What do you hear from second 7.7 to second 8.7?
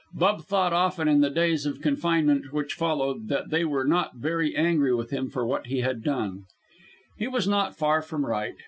far from right.